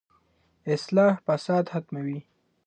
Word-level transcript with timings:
اصلاح 0.73 1.15
فساد 1.25 1.65
ختموي. 1.73 2.19